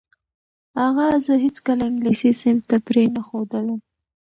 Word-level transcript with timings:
اغا 0.85 1.07
زه 1.25 1.33
هیڅکله 1.45 1.83
انګلیسي 1.87 2.31
صنف 2.41 2.63
ته 2.69 2.77
پرې 2.87 3.03
نه 3.15 3.21
ښودلم. 3.27 3.79